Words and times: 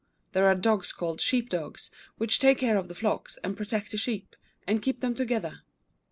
There 0.33 0.47
are 0.47 0.55
dogs 0.55 0.91
called 0.91 1.21
sheep 1.21 1.47
dogs, 1.47 1.91
which 2.17 2.39
take 2.39 2.57
care 2.57 2.75
of 2.75 2.87
the 2.87 2.95
flocks, 2.95 3.37
and 3.43 3.55
protect 3.55 3.91
the 3.91 3.97
sheep, 3.97 4.35
and 4.65 4.81
keep 4.81 5.01
them 5.01 5.13
together. 5.13 5.61